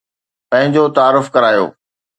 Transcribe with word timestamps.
پنهنجو 0.49 0.83
تعارف 0.95 1.25
ڪرايو 1.35 1.65